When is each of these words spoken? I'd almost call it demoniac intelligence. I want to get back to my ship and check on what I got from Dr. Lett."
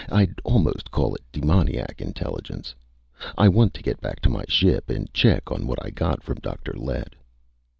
I'd 0.09 0.33
almost 0.43 0.89
call 0.89 1.13
it 1.13 1.21
demoniac 1.31 2.01
intelligence. 2.01 2.73
I 3.37 3.47
want 3.47 3.75
to 3.75 3.83
get 3.83 4.01
back 4.01 4.19
to 4.21 4.31
my 4.31 4.43
ship 4.47 4.89
and 4.89 5.13
check 5.13 5.51
on 5.51 5.67
what 5.67 5.77
I 5.85 5.91
got 5.91 6.23
from 6.23 6.39
Dr. 6.39 6.73
Lett." 6.73 7.13